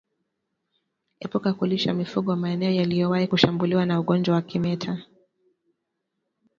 [1.23, 5.05] Epuka kulisha mifugo maeneo yaliyowahi kushambuliwa na ugonjwa wa kimeta